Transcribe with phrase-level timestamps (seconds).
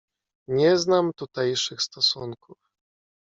[0.49, 2.57] "Nie znam tutejszych stosunków."